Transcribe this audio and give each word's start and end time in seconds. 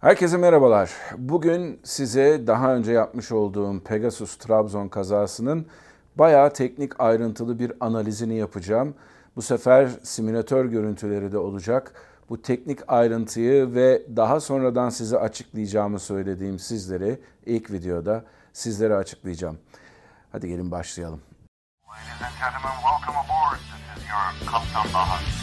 Herkese 0.00 0.36
merhabalar. 0.36 0.90
Bugün 1.18 1.80
size 1.84 2.46
daha 2.46 2.74
önce 2.74 2.92
yapmış 2.92 3.32
olduğum 3.32 3.80
Pegasus 3.80 4.36
Trabzon 4.36 4.88
kazasının 4.88 5.66
bayağı 6.16 6.52
teknik 6.52 7.00
ayrıntılı 7.00 7.58
bir 7.58 7.72
analizini 7.80 8.36
yapacağım. 8.36 8.94
Bu 9.36 9.42
sefer 9.42 9.90
simülatör 10.02 10.64
görüntüleri 10.64 11.32
de 11.32 11.38
olacak. 11.38 11.92
Bu 12.28 12.42
teknik 12.42 12.78
ayrıntıyı 12.88 13.74
ve 13.74 14.02
daha 14.16 14.40
sonradan 14.40 14.88
size 14.88 15.18
açıklayacağımı 15.18 15.98
söylediğim 15.98 16.58
sizleri 16.58 17.20
ilk 17.46 17.70
videoda 17.70 18.24
sizlere 18.52 18.94
açıklayacağım. 18.94 19.58
Hadi 20.32 20.48
gelin 20.48 20.70
başlayalım. 20.70 21.20
Ladies 21.88 22.22
and 22.22 22.34
gentlemen, 22.40 22.76
welcome 22.82 23.18
aboard. 23.18 23.58
This 23.94 24.02
is 24.02 24.08
your. 25.24 25.35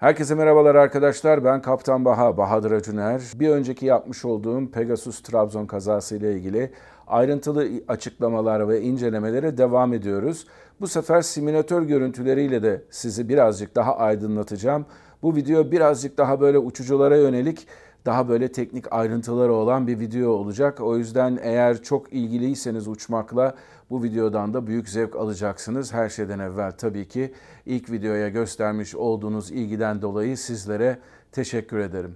Herkese 0.00 0.34
merhabalar 0.34 0.74
arkadaşlar. 0.74 1.44
Ben 1.44 1.62
Kaptan 1.62 2.04
Baha, 2.04 2.36
Bahadır 2.36 2.70
Acuner. 2.70 3.22
Bir 3.34 3.48
önceki 3.48 3.86
yapmış 3.86 4.24
olduğum 4.24 4.70
Pegasus 4.70 5.20
Trabzon 5.20 5.66
kazası 5.66 6.16
ile 6.16 6.32
ilgili 6.32 6.72
ayrıntılı 7.06 7.68
açıklamalar 7.88 8.68
ve 8.68 8.80
incelemelere 8.80 9.58
devam 9.58 9.92
ediyoruz. 9.92 10.46
Bu 10.80 10.88
sefer 10.88 11.22
simülatör 11.22 11.82
görüntüleriyle 11.82 12.62
de 12.62 12.82
sizi 12.90 13.28
birazcık 13.28 13.76
daha 13.76 13.96
aydınlatacağım. 13.96 14.86
Bu 15.22 15.36
video 15.36 15.70
birazcık 15.70 16.18
daha 16.18 16.40
böyle 16.40 16.58
uçuculara 16.58 17.16
yönelik 17.16 17.66
daha 18.06 18.28
böyle 18.28 18.52
teknik 18.52 18.92
ayrıntıları 18.92 19.52
olan 19.52 19.86
bir 19.86 20.00
video 20.00 20.30
olacak. 20.30 20.80
O 20.80 20.98
yüzden 20.98 21.38
eğer 21.42 21.82
çok 21.82 22.12
ilgiliyseniz 22.12 22.88
uçmakla 22.88 23.54
bu 23.90 24.02
videodan 24.02 24.54
da 24.54 24.66
büyük 24.66 24.88
zevk 24.88 25.16
alacaksınız. 25.16 25.92
Her 25.92 26.08
şeyden 26.08 26.38
evvel 26.38 26.72
tabii 26.72 27.08
ki 27.08 27.32
ilk 27.66 27.90
videoya 27.90 28.28
göstermiş 28.28 28.94
olduğunuz 28.94 29.50
ilgiden 29.50 30.02
dolayı 30.02 30.36
sizlere 30.36 30.98
teşekkür 31.32 31.78
ederim. 31.78 32.14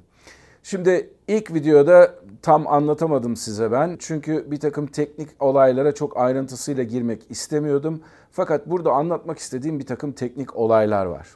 Şimdi 0.62 1.11
ilk 1.28 1.55
videoda 1.55 2.15
tam 2.43 2.67
anlatamadım 2.67 3.37
size 3.37 3.72
ben. 3.72 3.97
Çünkü 3.98 4.50
bir 4.50 4.61
takım 4.61 4.87
teknik 4.87 5.28
olaylara 5.41 5.93
çok 5.95 6.17
ayrıntısıyla 6.17 6.83
girmek 6.83 7.31
istemiyordum. 7.31 8.00
Fakat 8.33 8.67
burada 8.67 8.93
anlatmak 8.93 9.39
istediğim 9.39 9.78
bir 9.78 9.87
takım 9.87 10.12
teknik 10.12 10.56
olaylar 10.56 11.06
var. 11.06 11.28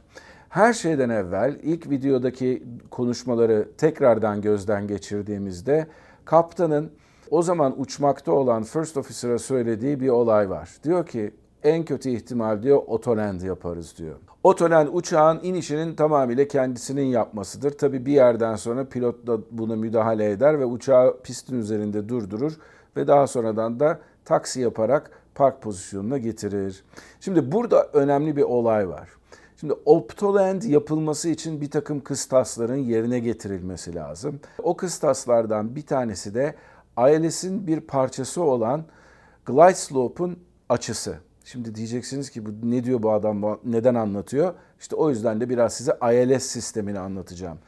Her 0.55 0.73
şeyden 0.73 1.09
evvel 1.09 1.59
ilk 1.63 1.91
videodaki 1.91 2.63
konuşmaları 2.91 3.69
tekrardan 3.79 4.41
gözden 4.41 4.87
geçirdiğimizde 4.87 5.87
kaptanın 6.25 6.91
o 7.31 7.43
zaman 7.43 7.81
uçmakta 7.81 8.33
olan 8.33 8.63
First 8.63 8.97
Officer'a 8.97 9.39
söylediği 9.39 10.01
bir 10.01 10.09
olay 10.09 10.51
var. 10.51 10.71
Diyor 10.85 11.07
ki 11.07 11.35
en 11.63 11.85
kötü 11.85 12.11
ihtimal 12.11 12.63
diyor 12.63 12.83
otoland 12.87 13.41
yaparız 13.41 13.95
diyor. 13.99 14.15
Otoland 14.43 14.89
uçağın 14.93 15.41
inişinin 15.43 15.95
tamamıyla 15.95 16.49
kendisinin 16.49 17.07
yapmasıdır. 17.07 17.71
Tabi 17.71 18.07
bir 18.07 18.13
yerden 18.13 18.57
sonra 18.57 18.85
pilot 18.85 19.27
da 19.27 19.39
buna 19.51 19.77
müdahale 19.77 20.31
eder 20.31 20.61
ve 20.61 20.65
uçağı 20.65 21.23
pistin 21.23 21.59
üzerinde 21.59 22.09
durdurur 22.09 22.53
ve 22.97 23.07
daha 23.07 23.27
sonradan 23.27 23.81
da 23.81 23.99
taksi 24.25 24.61
yaparak 24.61 25.11
park 25.35 25.63
pozisyonuna 25.63 26.19
getirir. 26.19 26.85
Şimdi 27.21 27.53
burada 27.53 27.89
önemli 27.93 28.37
bir 28.37 28.43
olay 28.43 28.89
var. 28.89 29.09
Şimdi 29.65 29.81
Optoland 29.85 30.63
yapılması 30.63 31.29
için 31.29 31.61
bir 31.61 31.71
takım 31.71 32.01
kıstasların 32.01 32.77
yerine 32.77 33.19
getirilmesi 33.19 33.95
lazım. 33.95 34.41
O 34.63 34.77
kıstaslardan 34.77 35.77
bir 35.77 35.87
tanesi 35.87 36.35
de 36.35 36.55
ILS'in 36.99 37.67
bir 37.67 37.81
parçası 37.81 38.43
olan 38.43 38.85
glide 39.47 39.75
slope'un 39.75 40.39
açısı. 40.69 41.17
Şimdi 41.45 41.75
diyeceksiniz 41.75 42.31
ki 42.31 42.47
bu 42.47 42.71
ne 42.71 42.85
diyor 42.85 43.03
bu 43.03 43.13
adam 43.13 43.61
neden 43.65 43.95
anlatıyor? 43.95 44.55
İşte 44.81 44.97
o 44.97 45.11
yüzden 45.11 45.41
de 45.41 45.49
biraz 45.49 45.73
size 45.73 45.99
ILS 46.13 46.43
sistemini 46.43 46.99
anlatacağım. 46.99 47.59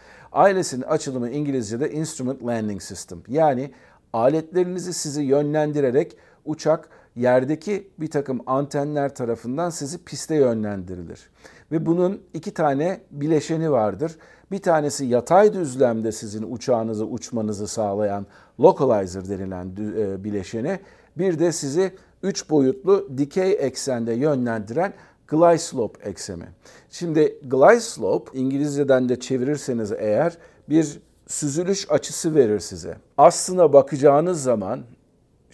ILS'in 0.50 0.83
açılımı 0.83 1.30
İngilizce'de 1.30 1.92
Instrument 1.92 2.47
Landing 2.47 2.83
System. 2.83 3.19
Yani 3.28 3.70
aletlerinizi 4.13 4.92
sizi 4.92 5.23
yönlendirerek 5.23 6.17
uçak 6.45 6.89
yerdeki 7.17 7.90
bir 7.98 8.11
takım 8.11 8.40
antenler 8.46 9.14
tarafından 9.14 9.70
sizi 9.70 10.05
piste 10.05 10.34
yönlendirilir. 10.34 11.28
Ve 11.72 11.86
bunun 11.86 12.22
iki 12.34 12.54
tane 12.54 13.00
bileşeni 13.10 13.70
vardır. 13.70 14.16
Bir 14.50 14.58
tanesi 14.58 15.04
yatay 15.06 15.52
düzlemde 15.52 16.12
sizin 16.12 16.52
uçağınızı 16.52 17.06
uçmanızı 17.06 17.68
sağlayan 17.68 18.27
localizer 18.60 19.28
denilen 19.28 19.72
e, 19.96 20.24
bileşeni. 20.24 20.80
Bir 21.18 21.38
de 21.38 21.52
sizi 21.52 21.92
üç 22.22 22.50
boyutlu 22.50 23.08
dikey 23.18 23.56
eksende 23.60 24.12
yönlendiren 24.12 24.92
glide 25.28 25.58
slope 25.58 26.08
ekseni. 26.08 26.44
Şimdi 26.90 27.38
glide 27.42 27.80
slope 27.80 28.38
İngilizceden 28.38 29.08
de 29.08 29.20
çevirirseniz 29.20 29.92
eğer 29.92 30.38
bir 30.68 31.00
süzülüş 31.27 31.90
açısı 31.90 32.34
verir 32.34 32.60
size. 32.60 32.96
Aslına 33.18 33.72
bakacağınız 33.72 34.42
zaman 34.42 34.80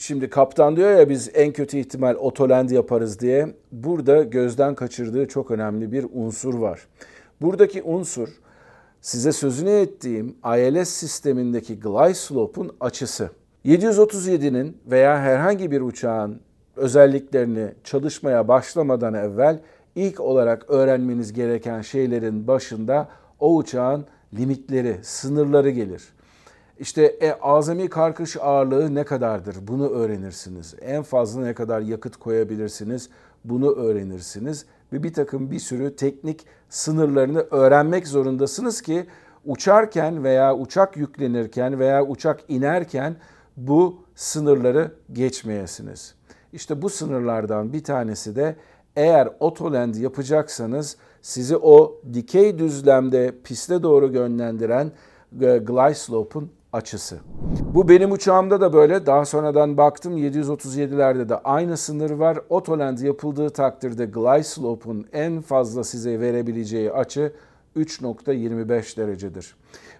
Şimdi 0.02 0.30
kaptan 0.30 0.76
diyor 0.76 0.90
ya 0.90 1.08
biz 1.08 1.30
en 1.34 1.52
kötü 1.52 1.78
ihtimal 1.78 2.14
otoland 2.14 2.70
yaparız 2.70 3.20
diye. 3.20 3.54
Burada 3.72 4.22
gözden 4.22 4.74
kaçırdığı 4.74 5.28
çok 5.28 5.50
önemli 5.50 5.92
bir 5.92 6.06
unsur 6.12 6.54
var. 6.54 6.86
Buradaki 7.40 7.82
unsur 7.82 8.28
size 9.00 9.32
sözünü 9.32 9.70
ettiğim 9.70 10.36
ILS 10.44 10.88
sistemindeki 10.88 11.80
glide 11.80 12.14
slope'un 12.14 12.76
açısı. 12.80 13.30
737'nin 13.64 14.76
veya 14.86 15.20
herhangi 15.20 15.70
bir 15.70 15.80
uçağın 15.80 16.40
özelliklerini 16.76 17.68
çalışmaya 17.84 18.48
başlamadan 18.48 19.14
evvel 19.14 19.60
ilk 19.94 20.20
olarak 20.20 20.70
öğrenmeniz 20.70 21.32
gereken 21.32 21.80
şeylerin 21.80 22.46
başında 22.46 23.08
o 23.40 23.56
uçağın 23.56 24.06
limitleri, 24.34 24.96
sınırları 25.02 25.70
gelir. 25.70 26.02
İşte 26.82 27.02
e, 27.02 27.32
azami 27.32 27.88
karkış 27.88 28.36
ağırlığı 28.36 28.94
ne 28.94 29.04
kadardır? 29.04 29.56
Bunu 29.68 29.88
öğrenirsiniz. 29.88 30.74
En 30.80 31.02
fazla 31.02 31.40
ne 31.40 31.54
kadar 31.54 31.80
yakıt 31.80 32.16
koyabilirsiniz? 32.16 33.08
Bunu 33.44 33.74
öğrenirsiniz. 33.74 34.66
Ve 34.92 35.02
bir 35.02 35.12
takım 35.12 35.50
bir 35.50 35.58
sürü 35.58 35.96
teknik 35.96 36.46
sınırlarını 36.68 37.46
öğrenmek 37.50 38.06
zorundasınız 38.06 38.82
ki 38.82 39.06
uçarken 39.44 40.24
veya 40.24 40.56
uçak 40.56 40.96
yüklenirken 40.96 41.78
veya 41.78 42.06
uçak 42.06 42.40
inerken 42.48 43.16
bu 43.56 44.04
sınırları 44.14 44.94
geçmeyesiniz. 45.12 46.14
İşte 46.52 46.82
bu 46.82 46.88
sınırlardan 46.88 47.72
bir 47.72 47.84
tanesi 47.84 48.36
de 48.36 48.56
eğer 48.96 49.28
otoland 49.40 49.94
yapacaksanız 49.94 50.96
sizi 51.20 51.56
o 51.56 52.00
dikey 52.14 52.58
düzlemde 52.58 53.34
piste 53.44 53.82
doğru 53.82 54.12
yönlendiren 54.12 54.92
e, 55.40 55.58
glide 55.58 55.94
slope'un 55.94 56.50
açısı. 56.72 57.18
Bu 57.74 57.88
benim 57.88 58.12
uçağımda 58.12 58.60
da 58.60 58.72
böyle. 58.72 59.06
Daha 59.06 59.24
sonradan 59.24 59.76
baktım 59.76 60.18
737'lerde 60.18 61.28
de 61.28 61.36
aynı 61.36 61.76
sınır 61.76 62.10
var. 62.10 62.38
Otoland 62.48 62.98
yapıldığı 62.98 63.50
takdirde 63.50 64.06
glide 64.06 64.42
slope'un 64.42 65.06
en 65.12 65.40
fazla 65.40 65.84
size 65.84 66.20
verebileceği 66.20 66.92
açı 66.92 67.32
3.25 67.76 68.96
derecedir. 68.96 69.54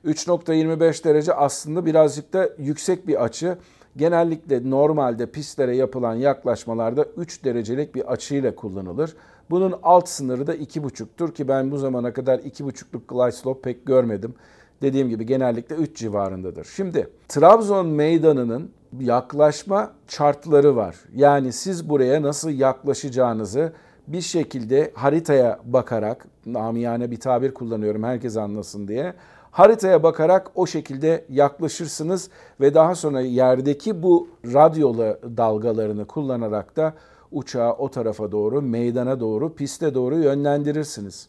3.25 0.05 1.05
derece 1.05 1.35
aslında 1.35 1.87
birazcık 1.87 2.33
da 2.33 2.49
yüksek 2.59 3.07
bir 3.07 3.25
açı. 3.25 3.59
Genellikle 3.97 4.71
normalde 4.71 5.27
pistlere 5.27 5.77
yapılan 5.77 6.15
yaklaşmalarda 6.15 7.05
3 7.17 7.45
derecelik 7.45 7.95
bir 7.95 8.13
açıyla 8.13 8.55
kullanılır. 8.55 9.17
Bunun 9.51 9.75
alt 9.83 10.09
sınırı 10.09 10.47
da 10.47 10.57
2.5'tur 10.57 11.33
ki 11.33 11.49
ben 11.49 11.71
bu 11.71 11.79
zamana 11.79 12.13
kadar 12.13 12.39
2.5'luk 12.39 13.07
glide 13.09 13.33
slope 13.33 13.61
pek 13.61 13.87
görmedim 13.87 14.35
dediğim 14.83 15.09
gibi 15.09 15.27
genellikle 15.27 15.75
3 15.75 15.97
civarındadır. 15.97 16.65
Şimdi 16.65 17.09
Trabzon 17.29 17.87
meydanının 17.87 18.71
yaklaşma 19.01 19.93
chartları 20.09 20.77
var. 20.77 20.97
Yani 21.15 21.53
siz 21.53 21.89
buraya 21.89 22.23
nasıl 22.23 22.51
yaklaşacağınızı 22.51 23.73
bir 24.07 24.21
şekilde 24.21 24.91
haritaya 24.95 25.61
bakarak, 25.65 26.27
namiyane 26.47 27.11
bir 27.11 27.21
tabir 27.21 27.55
kullanıyorum 27.55 28.03
herkes 28.03 28.37
anlasın 28.37 28.89
diye, 28.89 29.15
haritaya 29.51 30.03
bakarak 30.03 30.51
o 30.55 30.67
şekilde 30.67 31.25
yaklaşırsınız 31.29 32.31
ve 32.61 32.75
daha 32.75 32.95
sonra 32.95 33.21
yerdeki 33.21 34.03
bu 34.03 34.29
radyola 34.45 35.19
dalgalarını 35.37 36.07
kullanarak 36.07 36.77
da 36.77 36.95
uçağı 37.31 37.73
o 37.73 37.91
tarafa 37.91 38.33
doğru, 38.33 38.63
meydana 38.63 39.21
doğru, 39.21 39.55
piste 39.55 39.95
doğru 39.95 40.19
yönlendirirsiniz. 40.19 41.29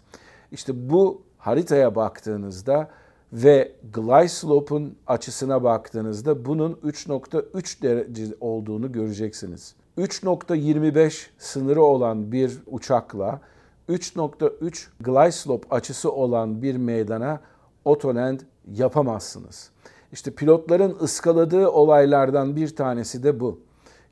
İşte 0.52 0.90
bu 0.90 1.22
haritaya 1.38 1.96
baktığınızda 1.96 2.90
ve 3.34 3.72
glide 3.94 4.28
slope'un 4.28 4.96
açısına 5.08 5.64
baktığınızda 5.64 6.46
bunun 6.46 6.74
3.3 6.74 7.82
derece 7.82 8.26
olduğunu 8.40 8.92
göreceksiniz. 8.92 9.76
3.25 9.98 11.28
sınırı 11.38 11.84
olan 11.84 12.32
bir 12.32 12.58
uçakla 12.68 13.42
3.3 13.90 14.88
glide 15.00 15.32
slope 15.32 15.76
açısı 15.76 16.12
olan 16.12 16.62
bir 16.62 16.76
meydana 16.76 17.40
otoland 17.86 18.40
yapamazsınız. 18.72 19.70
İşte 20.12 20.32
pilotların 20.32 20.98
ıskaladığı 21.02 21.70
olaylardan 21.70 22.56
bir 22.56 22.76
tanesi 22.76 23.24
de 23.24 23.40
bu. 23.40 23.60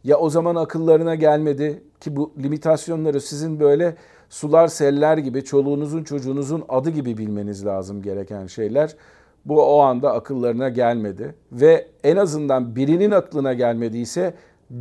Ya 0.04 0.18
o 0.18 0.30
zaman 0.30 0.56
akıllarına 0.56 1.16
gelmedi 1.16 1.84
ki 2.00 2.16
bu 2.16 2.34
limitasyonları 2.44 3.22
sizin 3.22 3.60
böyle 3.60 3.96
sular 4.30 4.68
seller 4.68 5.18
gibi 5.18 5.44
çoluğunuzun 5.44 6.04
çocuğunuzun 6.04 6.64
adı 6.70 6.90
gibi 6.90 7.18
bilmeniz 7.18 7.66
lazım 7.66 8.02
gereken 8.02 8.48
şeyler. 8.48 8.96
Bu 9.46 9.64
o 9.64 9.80
anda 9.80 10.14
akıllarına 10.14 10.70
gelmedi 10.70 11.36
ve 11.52 11.88
en 12.04 12.18
azından 12.18 12.76
birinin 12.76 13.12
aklına 13.12 13.54
gelmediyse 13.54 14.34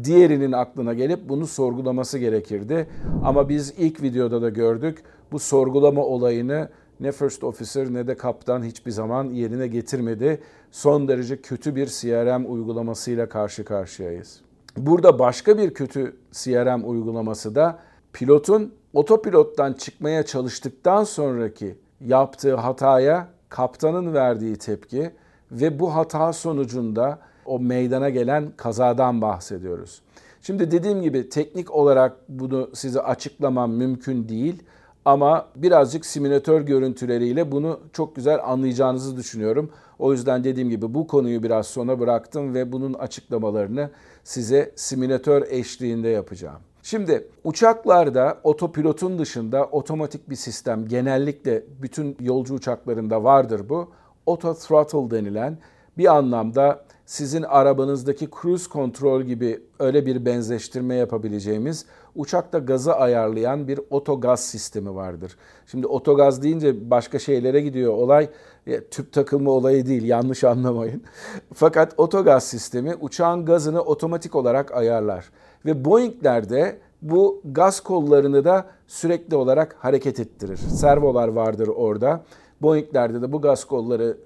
diğerinin 0.05 0.52
aklına 0.52 0.94
gelip 0.94 1.28
bunu 1.28 1.46
sorgulaması 1.46 2.19
gerekirdi. 2.19 2.87
Ama 3.25 3.49
biz 3.49 3.75
ilk 3.78 4.02
videoda 4.02 4.43
da 4.43 4.49
gördük 4.49 5.02
bu 5.32 5.38
sorgulama 5.38 6.05
olayını 6.05 6.69
ne 7.00 7.12
First 7.12 7.44
Officer 7.44 7.94
ne 7.94 8.06
de 8.06 8.17
kaptan 8.17 8.62
hiçbir 8.64 8.90
zaman 8.90 9.25
yerine 9.25 9.67
getirmedi. 9.67 10.40
Son 10.70 11.08
derece 11.08 11.40
kötü 11.40 11.76
bir 11.76 11.87
CRM 11.87 12.52
uygulamasıyla 12.52 13.28
karşı 13.28 13.64
karşıyayız. 13.64 14.50
Burada 14.76 15.19
başka 15.19 15.58
bir 15.58 15.75
kötü 15.75 16.17
CRM 16.32 16.90
uygulaması 16.90 17.55
da 17.55 17.78
pilotun 18.12 18.75
otopilottan 18.94 19.72
çıkmaya 19.72 20.22
çalıştıktan 20.22 21.05
sonraki 21.05 21.78
yaptığı 22.00 22.55
hataya 22.55 23.28
kaptanın 23.49 24.14
verdiği 24.14 24.56
tepki 24.56 25.11
ve 25.52 25.78
bu 25.78 25.94
hata 25.94 26.32
sonucunda 26.32 27.19
o 27.46 27.58
meydana 27.58 28.08
gelen 28.11 28.52
kazadan 28.56 29.22
bahsediyoruz. 29.22 30.02
Şimdi 30.43 30.70
dediğim 30.70 31.02
gibi 31.02 31.28
teknik 31.28 31.75
olarak 31.75 32.17
bunu 32.28 32.70
size 32.75 33.00
açıklamam 33.00 33.72
mümkün 33.72 34.28
değil 34.28 34.62
ama 35.05 35.46
birazcık 35.56 36.06
simülatör 36.06 36.61
görüntüleriyle 36.61 37.52
bunu 37.52 37.81
çok 37.93 38.17
güzel 38.17 38.38
anlayacağınızı 38.44 39.17
düşünüyorum. 39.17 39.70
O 39.99 40.12
yüzden 40.12 40.44
dediğim 40.44 40.70
gibi 40.70 40.94
bu 40.94 41.06
konuyu 41.06 41.43
biraz 41.43 41.67
sona 41.67 42.00
bıraktım 42.00 42.55
ve 42.55 42.72
bunun 42.72 42.94
açıklamalarını 42.94 43.90
size 44.31 44.73
simülatör 44.77 45.43
eşliğinde 45.50 46.09
yapacağım. 46.09 46.59
Şimdi 46.82 47.29
uçaklarda 47.44 48.41
otopilotun 48.43 49.19
dışında 49.19 49.65
otomatik 49.65 50.31
bir 50.31 50.37
sistem 50.37 50.88
genellikle 50.88 51.65
bütün 51.82 52.17
yolcu 52.21 52.55
uçaklarında 52.55 53.25
vardır 53.25 53.69
bu. 53.69 53.93
Auto 54.27 54.55
throttle 54.55 55.11
denilen 55.17 55.59
bir 55.99 56.17
anlamda 56.17 56.85
sizin 57.06 57.43
arabanızdaki 57.43 58.29
cruise 58.43 58.71
control 58.71 59.23
gibi 59.23 59.62
öyle 59.79 60.06
bir 60.06 60.25
benzeştirme 60.25 60.94
yapabileceğimiz 60.94 61.87
uçakta 62.14 62.58
gazı 62.58 62.94
ayarlayan 62.94 63.68
bir 63.68 63.80
otogaz 63.90 64.40
sistemi 64.44 64.94
vardır. 64.94 65.36
Şimdi 65.66 65.86
otogaz 65.86 66.42
deyince 66.42 66.90
başka 66.90 67.18
şeylere 67.18 67.60
gidiyor 67.60 67.92
olay. 67.92 68.28
E, 68.66 68.84
tüp 68.84 69.12
takılma 69.12 69.50
olayı 69.50 69.86
değil 69.86 70.02
yanlış 70.02 70.44
anlamayın. 70.44 71.02
Fakat 71.54 71.94
otogaz 71.96 72.44
sistemi 72.44 72.94
uçağın 73.00 73.44
gazını 73.44 73.82
otomatik 73.82 74.34
olarak 74.34 74.72
ayarlar. 74.72 75.30
Ve 75.66 75.84
Boeing'lerde 75.84 76.78
bu 77.02 77.42
gaz 77.44 77.80
kollarını 77.80 78.44
da 78.44 78.66
sürekli 78.86 79.36
olarak 79.36 79.76
hareket 79.78 80.20
ettirir. 80.20 80.56
Servolar 80.56 81.28
vardır 81.28 81.68
orada. 81.68 82.24
Boeing'lerde 82.62 83.22
de 83.22 83.32
bu 83.32 83.40
gaz 83.40 83.64
kolları 83.64 84.16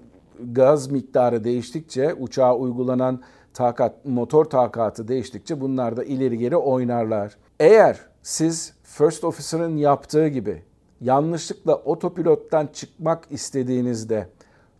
gaz 0.51 0.91
miktarı 0.91 1.43
değiştikçe 1.43 2.13
uçağa 2.13 2.55
uygulanan 2.55 3.21
takat, 3.53 4.05
motor 4.05 4.45
takatı 4.45 5.07
değiştikçe 5.07 5.61
bunlar 5.61 5.97
da 5.97 6.03
ileri 6.03 6.37
geri 6.37 6.57
oynarlar. 6.57 7.37
Eğer 7.59 7.99
siz 8.23 8.73
First 8.83 9.23
Officer'ın 9.23 9.77
yaptığı 9.77 10.27
gibi 10.27 10.63
yanlışlıkla 11.01 11.75
otopilottan 11.75 12.67
çıkmak 12.73 13.27
istediğinizde 13.29 14.29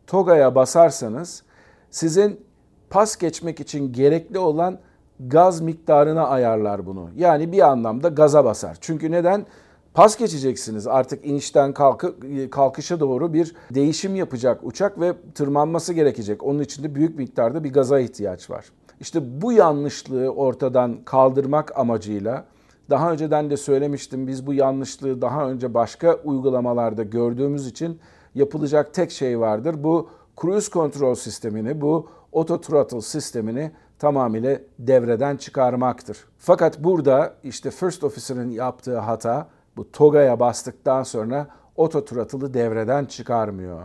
TOGA'ya 0.08 0.56
basarsanız 0.56 1.44
sizin 1.92 2.46
pas 2.90 3.18
geçmek 3.18 3.60
için 3.60 3.94
gerekli 3.94 4.40
olan 4.40 4.78
gaz 5.20 5.62
miktarına 5.62 6.28
ayarlar 6.28 6.86
bunu. 6.86 7.10
Yani 7.16 7.52
bir 7.52 7.60
anlamda 7.60 8.10
gaza 8.10 8.46
basar. 8.46 8.78
Çünkü 8.82 9.12
neden? 9.12 9.46
Pas 9.94 10.18
geçeceksiniz. 10.18 10.88
Artık 10.88 11.26
inişten 11.26 11.74
kalkı, 11.74 12.16
kalkışa 12.50 13.00
doğru 13.00 13.34
bir 13.34 13.56
değişim 13.74 14.16
yapacak 14.16 14.60
uçak 14.64 15.00
ve 15.00 15.14
tırmanması 15.36 15.94
gerekecek. 15.94 16.44
Onun 16.44 16.60
için 16.60 16.84
de 16.84 16.96
büyük 16.96 17.18
miktarda 17.18 17.64
bir 17.64 17.74
gaza 17.74 18.00
ihtiyaç 18.00 18.50
var. 18.50 18.66
İşte 19.00 19.42
bu 19.42 19.52
yanlışlığı 19.52 20.30
ortadan 20.30 20.98
kaldırmak 21.06 21.80
amacıyla 21.80 22.46
daha 22.90 23.12
önceden 23.12 23.50
de 23.50 23.58
söylemiştim 23.58 24.28
biz 24.28 24.48
bu 24.48 24.54
yanlışlığı 24.54 25.22
daha 25.22 25.50
önce 25.50 25.74
başka 25.74 26.14
uygulamalarda 26.14 27.04
gördüğümüz 27.04 27.68
için 27.68 28.00
yapılacak 28.36 28.94
tek 28.94 29.12
şey 29.12 29.40
vardır. 29.40 29.84
Bu 29.84 30.10
cruise 30.42 30.72
control 30.72 31.16
sistemini, 31.16 31.82
bu 31.82 32.08
auto 32.34 32.62
throttle 32.62 33.02
sistemini 33.02 33.72
tamamıyla 34.00 34.60
devreden 34.80 35.38
çıkarmaktır. 35.38 36.26
Fakat 36.38 36.84
burada 36.84 37.34
işte 37.44 37.72
First 37.72 38.04
Officer'ın 38.04 38.50
yaptığı 38.50 38.98
hata 38.98 39.48
bu 39.78 39.92
TOGA'ya 39.92 40.40
bastıktan 40.40 41.04
sonra 41.04 41.48
auto 41.78 42.06
throttle'ı 42.06 42.54
devreden 42.54 43.06
çıkarmıyor. 43.06 43.82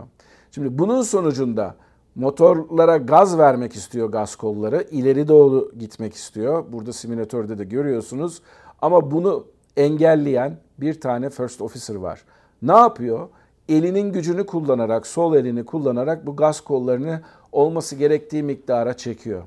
Şimdi 0.51 0.79
bunun 0.79 1.01
sonucunda 1.01 1.75
motorlara 2.15 2.97
gaz 2.97 3.37
vermek 3.37 3.73
istiyor 3.73 4.11
gaz 4.11 4.35
kolları. 4.35 4.87
ileri 4.91 5.27
doğru 5.27 5.71
gitmek 5.79 6.13
istiyor. 6.13 6.65
Burada 6.71 6.93
simülatörde 6.93 7.57
de 7.57 7.63
görüyorsunuz. 7.63 8.41
Ama 8.81 9.11
bunu 9.11 9.45
engelleyen 9.77 10.57
bir 10.77 11.01
tane 11.01 11.29
first 11.29 11.61
officer 11.61 11.95
var. 11.95 12.23
Ne 12.61 12.77
yapıyor? 12.77 13.29
Elinin 13.69 14.11
gücünü 14.11 14.45
kullanarak, 14.45 15.07
sol 15.07 15.35
elini 15.35 15.65
kullanarak 15.65 16.25
bu 16.25 16.35
gaz 16.35 16.61
kollarını 16.61 17.21
olması 17.51 17.95
gerektiği 17.95 18.43
miktara 18.43 18.97
çekiyor. 18.97 19.43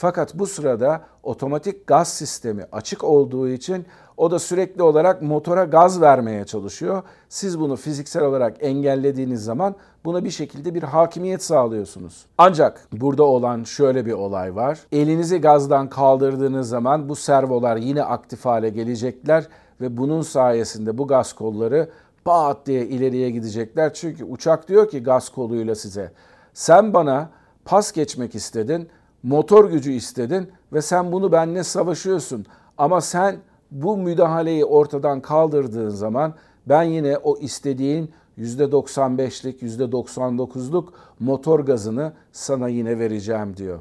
Fakat 0.00 0.34
bu 0.34 0.46
sırada 0.46 1.00
otomatik 1.22 1.86
gaz 1.86 2.08
sistemi 2.08 2.66
açık 2.72 3.04
olduğu 3.04 3.48
için 3.48 3.86
o 4.16 4.30
da 4.30 4.38
sürekli 4.38 4.82
olarak 4.82 5.22
motora 5.22 5.64
gaz 5.64 6.00
vermeye 6.00 6.44
çalışıyor. 6.44 7.02
Siz 7.28 7.60
bunu 7.60 7.76
fiziksel 7.76 8.22
olarak 8.22 8.56
engellediğiniz 8.60 9.44
zaman 9.44 9.74
buna 10.04 10.24
bir 10.24 10.30
şekilde 10.30 10.74
bir 10.74 10.82
hakimiyet 10.82 11.42
sağlıyorsunuz. 11.42 12.26
Ancak 12.38 12.88
burada 12.92 13.24
olan 13.24 13.64
şöyle 13.64 14.06
bir 14.06 14.12
olay 14.12 14.56
var. 14.56 14.78
Elinizi 14.92 15.40
gazdan 15.40 15.88
kaldırdığınız 15.88 16.68
zaman 16.68 17.08
bu 17.08 17.16
servolar 17.16 17.76
yine 17.76 18.02
aktif 18.02 18.44
hale 18.44 18.68
gelecekler 18.68 19.48
ve 19.80 19.96
bunun 19.96 20.22
sayesinde 20.22 20.98
bu 20.98 21.06
gaz 21.06 21.32
kolları 21.32 21.88
pat 22.24 22.66
diye 22.66 22.86
ileriye 22.86 23.30
gidecekler. 23.30 23.94
Çünkü 23.94 24.24
uçak 24.24 24.68
diyor 24.68 24.88
ki 24.88 25.02
gaz 25.02 25.28
koluyla 25.28 25.74
size 25.74 26.12
sen 26.54 26.94
bana 26.94 27.30
pas 27.64 27.92
geçmek 27.92 28.34
istedin, 28.34 28.88
motor 29.22 29.70
gücü 29.70 29.92
istedin 29.92 30.48
ve 30.72 30.82
sen 30.82 31.12
bunu 31.12 31.32
benimle 31.32 31.64
savaşıyorsun. 31.64 32.46
Ama 32.78 33.00
sen 33.00 33.36
bu 33.70 33.96
müdahaleyi 33.96 34.64
ortadan 34.64 35.20
kaldırdığın 35.20 35.88
zaman 35.88 36.34
ben 36.66 36.82
yine 36.82 37.16
o 37.16 37.38
istediğin 37.38 38.10
%95'lik, 38.38 39.62
%99'luk 39.62 40.84
motor 41.20 41.60
gazını 41.60 42.12
sana 42.32 42.68
yine 42.68 42.98
vereceğim 42.98 43.56
diyor. 43.56 43.78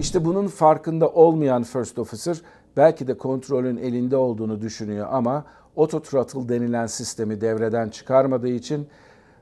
İşte 0.00 0.24
bunun 0.24 0.46
farkında 0.46 1.08
olmayan 1.08 1.62
First 1.62 1.98
Officer 1.98 2.42
belki 2.76 3.08
de 3.08 3.18
kontrolün 3.18 3.76
elinde 3.76 4.16
olduğunu 4.16 4.60
düşünüyor 4.60 5.08
ama 5.10 5.44
auto 5.76 6.02
throttle 6.02 6.48
denilen 6.48 6.86
sistemi 6.86 7.40
devreden 7.40 7.88
çıkarmadığı 7.88 8.48
için 8.48 8.86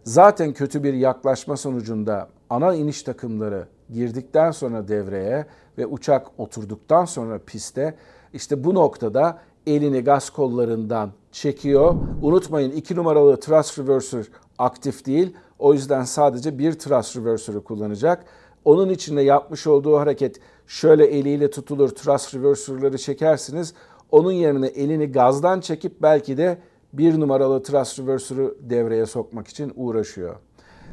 zaten 0.04 0.52
kötü 0.52 0.82
bir 0.84 0.94
yaklaşma 0.94 1.56
sonucunda 1.56 2.28
ana 2.50 2.74
iniş 2.74 3.02
takımları 3.02 3.66
girdikten 3.92 4.50
sonra 4.50 4.88
devreye 4.88 5.46
ve 5.78 5.86
uçak 5.86 6.26
oturduktan 6.38 7.04
sonra 7.04 7.38
piste 7.46 7.94
işte 8.32 8.64
bu 8.64 8.74
noktada 8.74 9.38
elini 9.66 10.00
gaz 10.00 10.30
kollarından 10.30 11.10
çekiyor. 11.32 11.94
Unutmayın 12.22 12.70
2 12.70 12.96
numaralı 12.96 13.40
thrust 13.40 13.78
reverser 13.78 14.26
aktif 14.58 15.06
değil. 15.06 15.36
O 15.58 15.74
yüzden 15.74 16.02
sadece 16.02 16.58
bir 16.58 16.72
thrust 16.72 17.16
reverser'ı 17.16 17.64
kullanacak. 17.64 18.24
Onun 18.64 18.88
içinde 18.88 19.22
yapmış 19.22 19.66
olduğu 19.66 19.98
hareket 19.98 20.40
şöyle 20.66 21.06
eliyle 21.06 21.50
tutulur 21.50 21.88
thrust 21.88 22.34
reverser'ları 22.34 22.98
çekersiniz. 22.98 23.74
Onun 24.10 24.32
yerine 24.32 24.66
elini 24.66 25.12
gazdan 25.12 25.60
çekip 25.60 26.02
belki 26.02 26.36
de 26.36 26.58
bir 26.92 27.20
numaralı 27.20 27.62
thrust 27.62 27.98
reverser'ı 27.98 28.54
devreye 28.60 29.06
sokmak 29.06 29.48
için 29.48 29.72
uğraşıyor. 29.76 30.36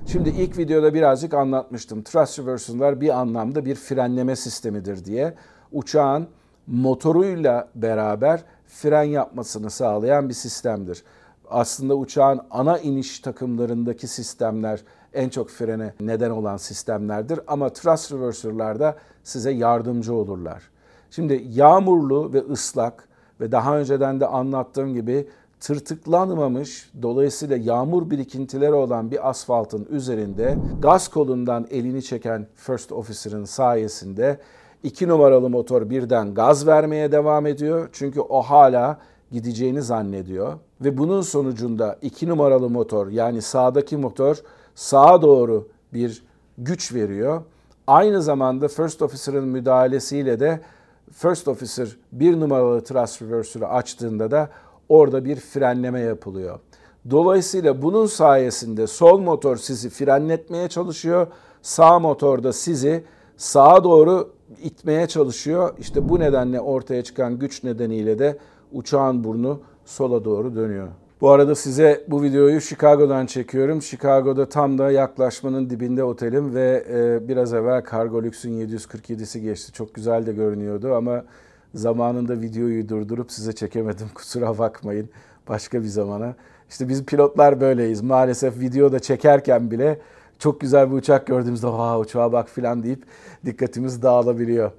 Şimdi 0.05 0.29
ilk 0.29 0.57
videoda 0.57 0.93
birazcık 0.93 1.33
anlatmıştım. 1.33 2.03
Thrust 2.03 2.39
reverser'lar 2.39 3.01
bir 3.01 3.19
anlamda 3.19 3.65
bir 3.65 3.75
frenleme 3.75 4.35
sistemidir 4.35 5.05
diye. 5.05 5.33
Uçağın 5.71 6.27
motoruyla 6.67 7.69
beraber 7.75 8.43
fren 8.67 9.03
yapmasını 9.03 9.69
sağlayan 9.69 10.29
bir 10.29 10.33
sistemdir. 10.33 11.03
Aslında 11.49 11.95
uçağın 11.95 12.41
ana 12.51 12.79
iniş 12.79 13.19
takımlarındaki 13.19 14.07
sistemler 14.07 14.83
en 15.13 15.29
çok 15.29 15.49
frene 15.49 15.93
neden 15.99 16.29
olan 16.29 16.57
sistemlerdir 16.57 17.39
ama 17.47 17.69
thrust 17.69 18.11
reverser'larda 18.11 18.95
size 19.23 19.51
yardımcı 19.51 20.13
olurlar. 20.13 20.63
Şimdi 21.11 21.45
yağmurlu 21.49 22.33
ve 22.33 22.43
ıslak 22.51 23.07
ve 23.39 23.51
daha 23.51 23.77
önceden 23.77 24.19
de 24.19 24.27
anlattığım 24.27 24.93
gibi 24.93 25.27
tırtıklanmamış 25.59 26.89
dolayısıyla 27.01 27.57
yağmur 27.57 28.09
birikintileri 28.09 28.73
olan 28.73 29.11
bir 29.11 29.29
asfaltın 29.29 29.87
üzerinde 29.89 30.57
gaz 30.81 31.07
kolundan 31.07 31.67
elini 31.71 32.03
çeken 32.03 32.47
first 32.55 32.91
officer'ın 32.91 33.45
sayesinde 33.45 34.39
2 34.83 35.07
numaralı 35.07 35.49
motor 35.49 35.89
birden 35.89 36.33
gaz 36.33 36.67
vermeye 36.67 37.11
devam 37.11 37.45
ediyor. 37.45 37.89
Çünkü 37.91 38.21
o 38.21 38.41
hala 38.41 38.97
gideceğini 39.31 39.81
zannediyor. 39.81 40.53
Ve 40.81 40.97
bunun 40.97 41.21
sonucunda 41.21 41.97
iki 42.01 42.29
numaralı 42.29 42.69
motor 42.69 43.07
yani 43.07 43.41
sağdaki 43.41 43.97
motor 43.97 44.37
sağa 44.75 45.21
doğru 45.21 45.67
bir 45.93 46.23
güç 46.57 46.93
veriyor. 46.93 47.41
Aynı 47.87 48.21
zamanda 48.21 48.67
First 48.67 49.01
Officer'ın 49.01 49.47
müdahalesiyle 49.47 50.39
de 50.39 50.61
First 51.11 51.47
Officer 51.47 51.97
bir 52.11 52.39
numaralı 52.39 52.83
thrust 52.83 53.21
reverser'ı 53.21 53.67
açtığında 53.67 54.31
da 54.31 54.49
orada 54.89 55.25
bir 55.25 55.35
frenleme 55.35 55.99
yapılıyor. 55.99 56.59
Dolayısıyla 57.09 57.81
bunun 57.81 58.05
sayesinde 58.05 58.87
sol 58.87 59.19
motor 59.19 59.57
sizi 59.57 59.89
frenletmeye 59.89 60.67
çalışıyor. 60.67 61.27
Sağ 61.61 61.99
motor 61.99 62.43
da 62.43 62.53
sizi 62.53 63.03
sağa 63.37 63.83
doğru 63.83 64.29
itmeye 64.63 65.07
çalışıyor. 65.07 65.73
İşte 65.79 66.09
bu 66.09 66.19
nedenle 66.19 66.61
ortaya 66.61 67.03
çıkan 67.03 67.39
güç 67.39 67.63
nedeniyle 67.63 68.19
de 68.19 68.37
uçağın 68.71 69.23
burnu 69.23 69.59
sola 69.85 70.25
doğru 70.25 70.55
dönüyor. 70.55 70.87
Bu 71.21 71.29
arada 71.29 71.55
size 71.55 72.05
bu 72.07 72.23
videoyu 72.23 72.61
Chicago'dan 72.61 73.25
çekiyorum. 73.25 73.81
Chicago'da 73.81 74.49
tam 74.49 74.77
da 74.77 74.91
yaklaşmanın 74.91 75.69
dibinde 75.69 76.03
otelim 76.03 76.55
ve 76.55 76.85
e, 76.89 77.27
biraz 77.27 77.53
evvel 77.53 77.83
Cargo 77.91 78.23
Lux'un 78.23 78.49
747'si 78.49 79.39
geçti. 79.39 79.71
Çok 79.71 79.93
güzel 79.93 80.25
de 80.25 80.33
görünüyordu 80.33 80.93
ama 80.93 81.23
zamanında 81.75 82.41
videoyu 82.41 82.89
durdurup 82.89 83.31
size 83.31 83.53
çekemedim. 83.53 84.07
Kusura 84.13 84.57
bakmayın. 84.57 85.09
Başka 85.49 85.81
bir 85.81 85.87
zamana. 85.87 86.35
İşte 86.69 86.89
biz 86.89 87.05
pilotlar 87.05 87.61
böyleyiz. 87.61 88.01
Maalesef 88.01 88.59
videoda 88.59 88.99
çekerken 88.99 89.71
bile 89.71 89.99
çok 90.39 90.61
güzel 90.61 90.91
bir 90.91 90.95
uçak 90.95 91.27
gördüğümüzde 91.27 91.67
ha 91.67 91.99
uçağa 91.99 92.31
bak 92.31 92.49
filan 92.49 92.83
deyip 92.83 93.03
dikkatimiz 93.45 94.01
dağılabiliyor. 94.01 94.71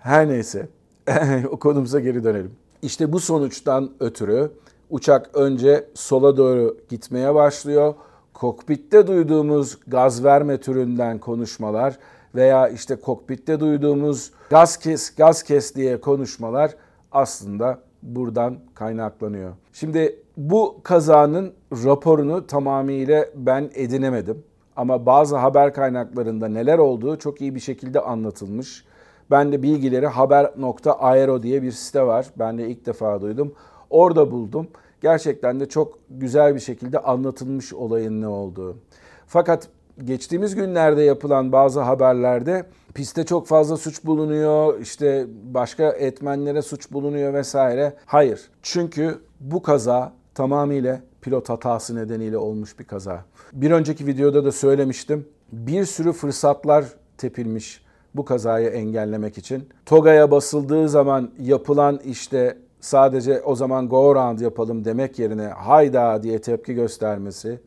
Her 0.00 0.28
neyse 0.28 0.68
o 1.50 1.58
konumuza 1.58 2.00
geri 2.00 2.24
dönelim. 2.24 2.52
İşte 2.82 3.12
bu 3.12 3.20
sonuçtan 3.20 3.90
ötürü 4.00 4.50
uçak 4.90 5.30
önce 5.34 5.84
sola 5.94 6.36
doğru 6.36 6.76
gitmeye 6.88 7.34
başlıyor. 7.34 7.94
Kokpitte 8.34 9.06
duyduğumuz 9.06 9.78
gaz 9.86 10.24
verme 10.24 10.60
türünden 10.60 11.18
konuşmalar 11.18 11.98
veya 12.34 12.68
işte 12.68 12.96
kokpitte 12.96 13.60
duyduğumuz 13.60 14.30
gaz 14.52 14.76
kes 14.76 15.14
gaz 15.14 15.42
kes 15.42 15.74
diye 15.74 16.00
konuşmalar 16.00 16.74
aslında 17.12 17.78
buradan 18.02 18.58
kaynaklanıyor. 18.74 19.52
Şimdi 19.72 20.18
bu 20.36 20.80
kazanın 20.82 21.52
raporunu 21.84 22.46
tamamıyla 22.46 23.26
ben 23.34 23.70
edinemedim. 23.74 24.44
Ama 24.76 25.06
bazı 25.06 25.36
haber 25.36 25.74
kaynaklarında 25.74 26.48
neler 26.48 26.78
olduğu 26.78 27.18
çok 27.18 27.40
iyi 27.40 27.54
bir 27.54 27.60
şekilde 27.60 28.00
anlatılmış. 28.00 28.84
Ben 29.30 29.52
de 29.52 29.62
bilgileri 29.62 30.06
haber.aero 30.06 31.42
diye 31.42 31.62
bir 31.62 31.72
site 31.72 32.02
var. 32.02 32.26
Ben 32.38 32.58
de 32.58 32.68
ilk 32.68 32.86
defa 32.86 33.20
duydum. 33.20 33.54
Orada 33.90 34.30
buldum. 34.30 34.68
Gerçekten 35.00 35.60
de 35.60 35.68
çok 35.68 35.98
güzel 36.10 36.54
bir 36.54 36.60
şekilde 36.60 36.98
anlatılmış 36.98 37.74
olayın 37.74 38.20
ne 38.20 38.28
olduğu. 38.28 38.76
Fakat 39.26 39.68
geçtiğimiz 40.04 40.54
günlerde 40.54 41.02
yapılan 41.02 41.52
bazı 41.52 41.80
haberlerde 41.80 42.64
piste 42.94 43.24
çok 43.24 43.46
fazla 43.46 43.76
suç 43.76 44.04
bulunuyor, 44.04 44.80
işte 44.80 45.26
başka 45.44 45.88
etmenlere 45.88 46.62
suç 46.62 46.92
bulunuyor 46.92 47.34
vesaire. 47.34 47.94
Hayır. 48.06 48.40
Çünkü 48.62 49.18
bu 49.40 49.62
kaza 49.62 50.12
tamamıyla 50.34 51.00
pilot 51.20 51.48
hatası 51.48 51.96
nedeniyle 51.96 52.36
olmuş 52.36 52.78
bir 52.78 52.84
kaza. 52.84 53.24
Bir 53.52 53.70
önceki 53.70 54.06
videoda 54.06 54.44
da 54.44 54.52
söylemiştim. 54.52 55.28
Bir 55.52 55.84
sürü 55.84 56.12
fırsatlar 56.12 56.84
tepilmiş 57.18 57.82
bu 58.14 58.24
kazayı 58.24 58.68
engellemek 58.68 59.38
için. 59.38 59.68
Toga'ya 59.86 60.30
basıldığı 60.30 60.88
zaman 60.88 61.30
yapılan 61.38 62.00
işte 62.04 62.58
sadece 62.80 63.40
o 63.40 63.54
zaman 63.54 63.88
go 63.88 64.10
around 64.10 64.40
yapalım 64.40 64.84
demek 64.84 65.18
yerine 65.18 65.46
hayda 65.46 66.22
diye 66.22 66.40
tepki 66.40 66.74
göstermesi, 66.74 67.60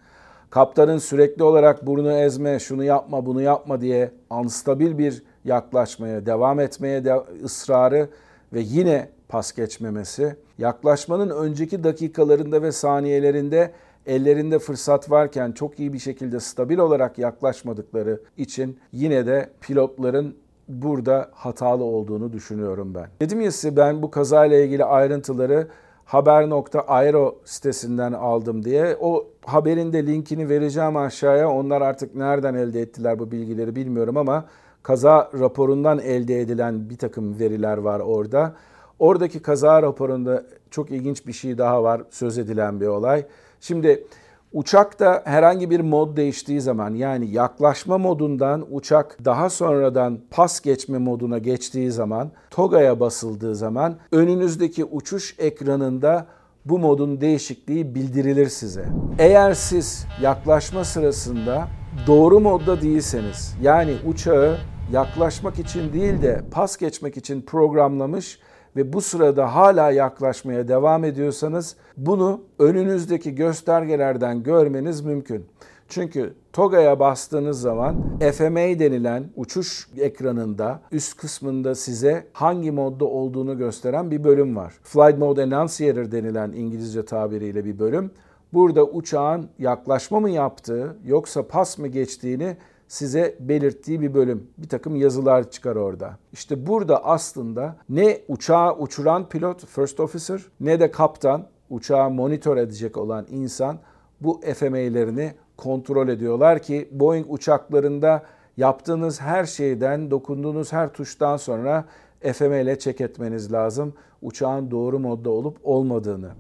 kaptanın 0.49 0.97
sürekli 0.97 1.43
olarak 1.43 1.85
burnu 1.85 2.11
ezme, 2.11 2.59
şunu 2.59 2.83
yapma, 2.83 3.25
bunu 3.25 3.41
yapma 3.41 3.81
diye 3.81 4.11
anstabil 4.29 4.97
bir 4.97 5.23
yaklaşmaya, 5.45 6.25
devam 6.25 6.59
etmeye 6.59 7.05
de 7.05 7.15
ısrarı 7.43 8.09
ve 8.53 8.59
yine 8.59 9.09
pas 9.29 9.51
geçmemesi, 9.51 10.35
yaklaşmanın 10.57 11.29
önceki 11.29 11.83
dakikalarında 11.83 12.61
ve 12.61 12.71
saniyelerinde 12.71 13.71
ellerinde 14.05 14.59
fırsat 14.59 15.11
varken 15.11 15.51
çok 15.51 15.79
iyi 15.79 15.93
bir 15.93 15.99
şekilde 15.99 16.39
stabil 16.39 16.77
olarak 16.77 17.17
yaklaşmadıkları 17.17 18.21
için 18.37 18.79
yine 18.91 19.25
de 19.25 19.49
pilotların 19.61 20.35
burada 20.67 21.29
hatalı 21.33 21.83
olduğunu 21.83 22.33
düşünüyorum 22.33 22.95
ben. 22.95 23.07
Dedim 23.21 23.41
ya 23.41 23.51
size 23.51 23.75
ben 23.75 24.01
bu 24.01 24.11
kazayla 24.11 24.59
ilgili 24.59 24.83
ayrıntıları 24.83 25.67
haber.aero 26.05 27.35
sitesinden 27.45 28.13
aldım 28.13 28.65
diye. 28.65 28.97
O 28.99 29.27
haberin 29.45 29.93
de 29.93 30.05
linkini 30.05 30.49
vereceğim 30.49 30.97
aşağıya. 30.97 31.49
Onlar 31.49 31.81
artık 31.81 32.15
nereden 32.15 32.53
elde 32.53 32.81
ettiler 32.81 33.19
bu 33.19 33.31
bilgileri 33.31 33.75
bilmiyorum 33.75 34.17
ama 34.17 34.45
kaza 34.83 35.31
raporundan 35.39 35.99
elde 35.99 36.41
edilen 36.41 36.89
bir 36.89 36.97
takım 36.97 37.39
veriler 37.39 37.77
var 37.77 37.99
orada. 37.99 38.55
Oradaki 38.99 39.41
kaza 39.41 39.81
raporunda 39.81 40.43
çok 40.71 40.91
ilginç 40.91 41.27
bir 41.27 41.33
şey 41.33 41.57
daha 41.57 41.83
var. 41.83 42.01
Söz 42.09 42.37
edilen 42.37 42.81
bir 42.81 42.87
olay. 42.87 43.25
Şimdi 43.61 44.07
uçakta 44.55 45.21
herhangi 45.25 45.69
bir 45.69 45.79
mod 45.79 46.17
değiştiği 46.17 46.61
zaman 46.61 46.93
yani 46.93 47.31
yaklaşma 47.31 47.97
modundan 47.97 48.65
uçak 48.71 49.25
daha 49.25 49.49
sonradan 49.49 50.19
pas 50.31 50.61
geçme 50.61 50.97
moduna 50.97 51.37
geçtiği 51.37 51.91
zaman 51.91 52.31
TOGA'ya 52.51 52.99
basıldığı 52.99 53.55
zaman 53.55 53.95
önünüzdeki 54.11 54.85
uçuş 54.85 55.35
ekranında 55.39 56.25
bu 56.65 56.79
modun 56.79 57.21
değişikliği 57.21 57.95
bildirilir 57.95 58.47
size. 58.47 58.85
Eğer 59.19 59.53
siz 59.53 60.05
yaklaşma 60.21 60.83
sırasında 60.83 61.67
doğru 62.07 62.39
modda 62.39 62.81
değilseniz 62.81 63.55
yani 63.61 63.93
uçağı 64.05 64.57
yaklaşmak 64.91 65.59
için 65.59 65.93
değil 65.93 66.21
de 66.21 66.41
pas 66.51 66.77
geçmek 66.77 67.17
için 67.17 67.41
programlamış 67.41 68.39
ve 68.75 68.93
bu 68.93 69.01
sırada 69.01 69.55
hala 69.55 69.91
yaklaşmaya 69.91 70.67
devam 70.67 71.03
ediyorsanız 71.03 71.75
bunu 71.97 72.41
önünüzdeki 72.59 73.35
göstergelerden 73.35 74.43
görmeniz 74.43 75.01
mümkün. 75.01 75.45
Çünkü 75.89 76.33
TOGA'ya 76.53 76.99
bastığınız 76.99 77.61
zaman 77.61 77.95
FMA 78.19 78.79
denilen 78.79 79.23
uçuş 79.35 79.87
ekranında 79.97 80.79
üst 80.91 81.17
kısmında 81.17 81.75
size 81.75 82.27
hangi 82.33 82.71
modda 82.71 83.05
olduğunu 83.05 83.57
gösteren 83.57 84.11
bir 84.11 84.23
bölüm 84.23 84.55
var. 84.55 84.73
Flight 84.83 85.17
Mode 85.17 85.43
Annunciator 85.43 86.11
denilen 86.11 86.51
İngilizce 86.51 87.05
tabiriyle 87.05 87.65
bir 87.65 87.79
bölüm. 87.79 88.11
Burada 88.53 88.83
uçağın 88.83 89.49
yaklaşma 89.59 90.19
mı 90.19 90.29
yaptığı 90.29 90.97
yoksa 91.05 91.47
pas 91.47 91.77
mı 91.77 91.87
geçtiğini 91.87 92.57
size 92.87 93.35
belirttiği 93.39 94.01
bir 94.01 94.13
bölüm. 94.13 94.47
Bir 94.57 94.69
takım 94.69 94.95
yazılar 94.95 95.51
çıkar 95.51 95.75
orada. 95.75 96.17
İşte 96.33 96.67
burada 96.67 97.05
aslında 97.05 97.75
ne 97.89 98.21
uçağı 98.27 98.77
uçuran 98.77 99.29
pilot, 99.29 99.65
first 99.65 99.99
officer 99.99 100.41
ne 100.59 100.79
de 100.79 100.91
kaptan, 100.91 101.47
uçağı 101.69 102.09
monitör 102.09 102.57
edecek 102.57 102.97
olan 102.97 103.25
insan 103.29 103.77
bu 104.21 104.41
FMA'lerini 104.55 105.33
kontrol 105.57 106.07
ediyorlar 106.07 106.61
ki 106.61 106.89
Boeing 106.91 107.25
uçaklarında 107.29 108.23
yaptığınız 108.57 109.21
her 109.21 109.45
şeyden, 109.45 110.11
dokunduğunuz 110.11 110.73
her 110.73 110.93
tuştan 110.93 111.37
sonra 111.37 111.85
FMA 112.33 112.57
ile 112.57 112.79
check 112.79 113.01
etmeniz 113.01 113.53
lazım. 113.53 113.93
Uçağın 114.21 114.71
doğru 114.71 114.99
modda 114.99 115.29
olup 115.29 115.57
olmadığını. 115.63 116.31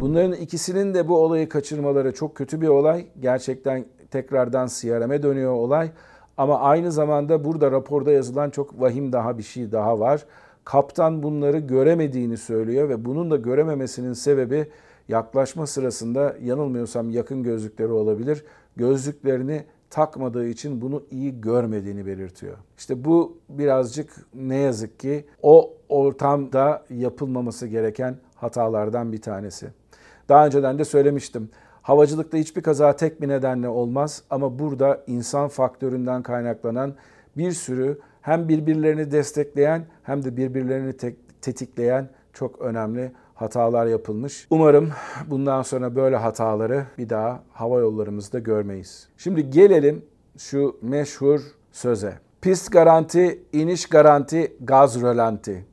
Bunların 0.00 0.32
ikisinin 0.32 0.94
de 0.94 1.08
bu 1.08 1.18
olayı 1.18 1.48
kaçırmaları 1.48 2.14
çok 2.14 2.34
kötü 2.34 2.60
bir 2.60 2.68
olay. 2.68 3.06
Gerçekten 3.20 3.84
tekrardan 4.10 4.66
CRM'e 4.66 5.22
dönüyor 5.22 5.52
olay. 5.52 5.90
Ama 6.36 6.60
aynı 6.60 6.92
zamanda 6.92 7.44
burada 7.44 7.70
raporda 7.70 8.12
yazılan 8.12 8.50
çok 8.50 8.80
vahim 8.80 9.12
daha 9.12 9.38
bir 9.38 9.42
şey 9.42 9.72
daha 9.72 10.00
var. 10.00 10.24
Kaptan 10.64 11.22
bunları 11.22 11.58
göremediğini 11.58 12.36
söylüyor 12.36 12.88
ve 12.88 13.04
bunun 13.04 13.30
da 13.30 13.36
görememesinin 13.36 14.12
sebebi 14.12 14.68
yaklaşma 15.08 15.66
sırasında 15.66 16.36
yanılmıyorsam 16.42 17.10
yakın 17.10 17.42
gözlükleri 17.42 17.92
olabilir. 17.92 18.44
Gözlüklerini 18.76 19.64
takmadığı 19.90 20.48
için 20.48 20.80
bunu 20.80 21.02
iyi 21.10 21.40
görmediğini 21.40 22.06
belirtiyor. 22.06 22.56
İşte 22.78 23.04
bu 23.04 23.38
birazcık 23.48 24.16
ne 24.34 24.56
yazık 24.56 25.00
ki 25.00 25.24
o 25.42 25.74
ortamda 25.88 26.84
yapılmaması 26.90 27.66
gereken 27.66 28.16
hatalardan 28.34 29.12
bir 29.12 29.22
tanesi. 29.22 29.66
Daha 30.28 30.46
önceden 30.46 30.78
de 30.78 30.84
söylemiştim. 30.84 31.48
Havacılıkta 31.86 32.36
hiçbir 32.38 32.62
kaza 32.62 32.96
tek 32.96 33.22
bir 33.22 33.28
nedenle 33.28 33.68
olmaz 33.68 34.22
ama 34.30 34.58
burada 34.58 35.04
insan 35.06 35.48
faktöründen 35.48 36.22
kaynaklanan 36.22 36.94
bir 37.36 37.52
sürü 37.52 37.98
hem 38.20 38.48
birbirlerini 38.48 39.10
destekleyen 39.10 39.86
hem 40.02 40.24
de 40.24 40.36
birbirlerini 40.36 40.96
tetikleyen 41.42 42.08
çok 42.32 42.60
önemli 42.60 43.12
hatalar 43.34 43.86
yapılmış. 43.86 44.46
Umarım 44.50 44.90
bundan 45.26 45.62
sonra 45.62 45.96
böyle 45.96 46.16
hataları 46.16 46.86
bir 46.98 47.08
daha 47.08 47.42
hava 47.52 47.80
yollarımızda 47.80 48.38
görmeyiz. 48.38 49.08
Şimdi 49.16 49.50
gelelim 49.50 50.04
şu 50.38 50.76
meşhur 50.82 51.40
söze. 51.72 52.18
Pist 52.40 52.72
garanti, 52.72 53.42
iniş 53.52 53.86
garanti, 53.86 54.56
gaz 54.60 55.02
rölanti. 55.02 55.66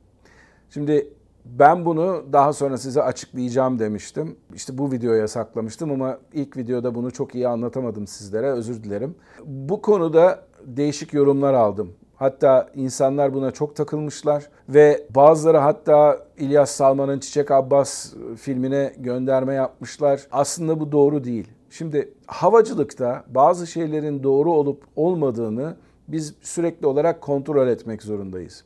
Şimdi 0.70 1.08
Ben 1.44 1.84
bunu 1.84 2.24
daha 2.32 2.52
sonra 2.52 2.78
size 2.78 3.02
açıklayacağım 3.02 3.78
demiştim. 3.78 4.36
İşte 4.54 4.78
bu 4.78 4.92
videoya 4.92 5.28
saklamıştım 5.28 5.90
ama 5.90 6.18
ilk 6.32 6.56
videoda 6.56 6.94
bunu 6.94 7.10
çok 7.10 7.34
iyi 7.34 7.48
anlatamadım 7.48 8.06
sizlere. 8.06 8.46
Özür 8.46 8.84
dilerim. 8.84 9.14
Bu 9.44 9.82
konuda 9.82 10.40
değişik 10.66 11.12
yorumlar 11.14 11.54
aldım. 11.54 11.92
Hatta 12.16 12.70
insanlar 12.74 13.34
buna 13.34 13.50
çok 13.50 13.76
takılmışlar 13.76 14.50
ve 14.68 15.06
bazıları 15.14 15.58
hatta 15.58 16.26
İlyas 16.38 16.70
Salman'ın 16.70 17.18
Çiçek 17.18 17.50
Abbas 17.50 18.14
filmine 18.36 18.92
gönderme 18.98 19.54
yapmışlar. 19.54 20.26
Aslında 20.32 20.80
bu 20.80 20.92
doğru 20.92 21.24
değil. 21.24 21.48
Şimdi 21.70 22.14
havacılıkta 22.26 23.24
bazı 23.28 23.66
şeylerin 23.66 24.22
doğru 24.22 24.52
olup 24.52 24.82
olmadığını 24.96 25.76
biz 26.08 26.34
sürekli 26.42 26.86
olarak 26.86 27.20
kontrol 27.20 27.68
etmek 27.68 28.02
zorundayız. 28.02 28.64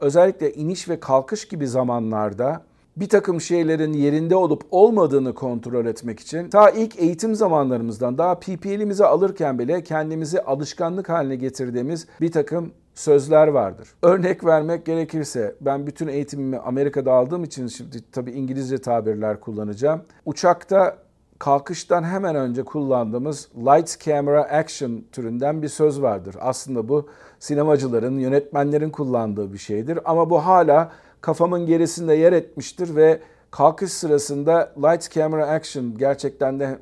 Özellikle 0.00 0.52
iniş 0.52 0.88
ve 0.88 1.00
kalkış 1.00 1.48
gibi 1.48 1.68
zamanlarda 1.68 2.62
bir 2.96 3.08
takım 3.08 3.40
şeylerin 3.40 3.92
yerinde 3.92 4.36
olup 4.36 4.62
olmadığını 4.70 5.34
kontrol 5.34 5.86
etmek 5.86 6.20
için 6.20 6.50
ta 6.50 6.70
ilk 6.70 6.98
eğitim 6.98 7.34
zamanlarımızdan 7.34 8.18
daha 8.18 8.34
PPL'imizi 8.34 9.04
alırken 9.04 9.58
bile 9.58 9.82
kendimizi 9.82 10.40
alışkanlık 10.40 11.08
haline 11.08 11.36
getirdiğimiz 11.36 12.06
bir 12.20 12.32
takım 12.32 12.72
sözler 12.94 13.48
vardır. 13.48 13.88
Örnek 14.02 14.44
vermek 14.44 14.86
gerekirse 14.86 15.56
ben 15.60 15.86
bütün 15.86 16.08
eğitimimi 16.08 16.58
Amerika'da 16.58 17.12
aldığım 17.12 17.44
için 17.44 17.66
şimdi 17.66 18.10
tabii 18.12 18.30
İngilizce 18.30 18.78
tabirler 18.78 19.40
kullanacağım. 19.40 20.02
Uçakta 20.24 20.96
kalkıştan 21.38 22.04
hemen 22.04 22.36
önce 22.36 22.62
kullandığımız 22.62 23.48
lights 23.56 23.98
camera 23.98 24.42
action 24.42 25.04
türünden 25.12 25.62
bir 25.62 25.68
söz 25.68 26.02
vardır. 26.02 26.36
Aslında 26.40 26.88
bu 26.88 27.08
sinemacıların, 27.40 28.18
yönetmenlerin 28.18 28.90
kullandığı 28.90 29.52
bir 29.52 29.58
şeydir 29.58 29.98
ama 30.04 30.30
bu 30.30 30.46
hala 30.46 30.90
kafamın 31.20 31.66
gerisinde 31.66 32.14
yer 32.14 32.32
etmiştir 32.32 32.96
ve 32.96 33.20
kalkış 33.50 33.92
sırasında 33.92 34.72
lights 34.76 35.10
camera 35.10 35.46
action 35.46 35.98
gerçekten 35.98 36.60
de 36.60 36.78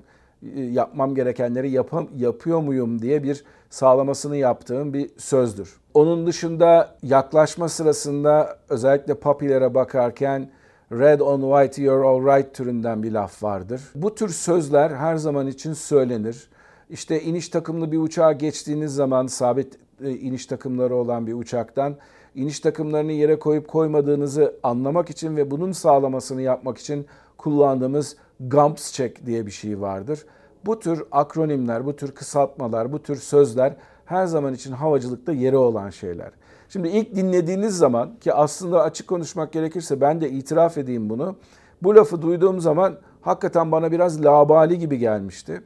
e, 0.54 0.60
yapmam 0.60 1.14
gerekenleri 1.14 1.70
yapam, 1.70 2.08
yapıyor 2.16 2.60
muyum 2.60 3.02
diye 3.02 3.22
bir 3.22 3.44
sağlamasını 3.70 4.36
yaptığım 4.36 4.94
bir 4.94 5.10
sözdür. 5.18 5.76
Onun 5.94 6.26
dışında 6.26 6.94
yaklaşma 7.02 7.68
sırasında 7.68 8.58
özellikle 8.68 9.14
papilere 9.14 9.74
bakarken 9.74 10.50
red 10.92 11.20
on 11.20 11.40
white 11.40 11.82
you're 11.82 12.06
alright 12.06 12.54
türünden 12.54 13.02
bir 13.02 13.12
laf 13.12 13.42
vardır. 13.42 13.82
Bu 13.94 14.14
tür 14.14 14.28
sözler 14.28 14.90
her 14.90 15.16
zaman 15.16 15.46
için 15.46 15.72
söylenir. 15.72 16.48
İşte 16.90 17.22
iniş 17.22 17.48
takımlı 17.48 17.92
bir 17.92 17.98
uçağa 17.98 18.32
geçtiğiniz 18.32 18.94
zaman 18.94 19.26
sabit 19.26 19.78
iniş 20.00 20.46
takımları 20.46 20.94
olan 20.94 21.26
bir 21.26 21.34
uçaktan 21.34 21.96
iniş 22.34 22.60
takımlarını 22.60 23.12
yere 23.12 23.38
koyup 23.38 23.68
koymadığınızı 23.68 24.56
anlamak 24.62 25.10
için 25.10 25.36
ve 25.36 25.50
bunun 25.50 25.72
sağlamasını 25.72 26.42
yapmak 26.42 26.78
için 26.78 27.06
kullandığımız 27.38 28.16
GUMPS 28.40 28.92
check 28.92 29.26
diye 29.26 29.46
bir 29.46 29.50
şey 29.50 29.80
vardır. 29.80 30.26
Bu 30.66 30.78
tür 30.78 31.04
akronimler, 31.12 31.86
bu 31.86 31.96
tür 31.96 32.12
kısaltmalar, 32.12 32.92
bu 32.92 33.02
tür 33.02 33.16
sözler 33.16 33.76
her 34.04 34.26
zaman 34.26 34.54
için 34.54 34.72
havacılıkta 34.72 35.32
yeri 35.32 35.56
olan 35.56 35.90
şeyler. 35.90 36.30
Şimdi 36.68 36.88
ilk 36.88 37.16
dinlediğiniz 37.16 37.76
zaman 37.76 38.16
ki 38.20 38.32
aslında 38.32 38.82
açık 38.82 39.08
konuşmak 39.08 39.52
gerekirse 39.52 40.00
ben 40.00 40.20
de 40.20 40.30
itiraf 40.30 40.78
edeyim 40.78 41.10
bunu. 41.10 41.36
Bu 41.82 41.96
lafı 41.96 42.22
duyduğum 42.22 42.60
zaman 42.60 42.96
hakikaten 43.20 43.72
bana 43.72 43.92
biraz 43.92 44.24
labali 44.24 44.78
gibi 44.78 44.98
gelmişti. 44.98 45.62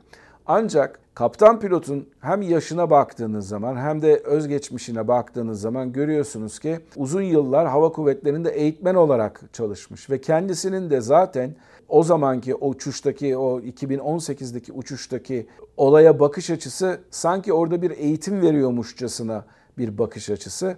Ancak 0.46 1.00
kaptan 1.14 1.60
pilotun 1.60 2.08
hem 2.20 2.42
yaşına 2.42 2.90
baktığınız 2.90 3.48
zaman 3.48 3.76
hem 3.76 4.02
de 4.02 4.16
özgeçmişine 4.16 5.08
baktığınız 5.08 5.60
zaman 5.60 5.92
görüyorsunuz 5.92 6.58
ki 6.58 6.78
uzun 6.96 7.22
yıllar 7.22 7.68
hava 7.68 7.92
kuvvetlerinde 7.92 8.50
eğitmen 8.50 8.94
olarak 8.94 9.40
çalışmış 9.52 10.10
ve 10.10 10.20
kendisinin 10.20 10.90
de 10.90 11.00
zaten 11.00 11.54
o 11.88 12.02
zamanki 12.02 12.54
o 12.54 12.68
uçuştaki 12.68 13.36
o 13.36 13.60
2018'deki 13.60 14.72
uçuştaki 14.72 15.46
olaya 15.76 16.20
bakış 16.20 16.50
açısı 16.50 17.00
sanki 17.10 17.52
orada 17.52 17.82
bir 17.82 17.90
eğitim 17.90 18.42
veriyormuşçasına 18.42 19.44
bir 19.78 19.98
bakış 19.98 20.30
açısı. 20.30 20.76